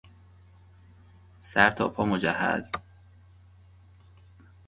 سرتاپا 1.41 2.05
مجهز 2.05 2.71